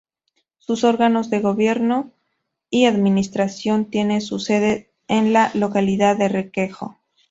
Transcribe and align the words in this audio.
Sus 0.57 0.83
órganos 0.83 1.29
de 1.29 1.41
gobierno 1.41 2.09
y 2.71 2.85
administración 2.85 3.85
tienen 3.85 4.21
su 4.21 4.39
sede 4.39 4.89
en 5.07 5.31
la 5.31 5.51
localidad 5.53 6.17
de 6.17 6.27
Requejo. 6.27 6.97